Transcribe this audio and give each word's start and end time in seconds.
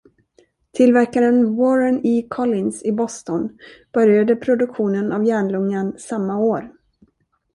Tillverkaren 0.73 1.37
Warren 1.57 1.99
E. 2.03 2.25
Collins 2.29 2.79
i 2.85 2.91
Boston 2.91 3.57
började 3.93 4.35
produktionen 4.35 5.11
av 5.11 5.25
järnlungan 5.25 5.93
samma 5.99 6.37
år. 6.37 6.71